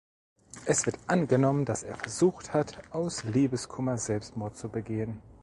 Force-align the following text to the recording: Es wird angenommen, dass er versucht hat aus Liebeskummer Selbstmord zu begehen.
Es 0.65 0.87
wird 0.87 0.97
angenommen, 1.05 1.63
dass 1.63 1.83
er 1.83 1.95
versucht 1.95 2.55
hat 2.55 2.79
aus 2.91 3.23
Liebeskummer 3.23 3.99
Selbstmord 3.99 4.57
zu 4.57 4.67
begehen. 4.67 5.21